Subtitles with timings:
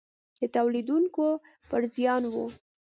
[0.39, 1.25] د تولیدوونکو
[1.69, 2.35] پر زیان و.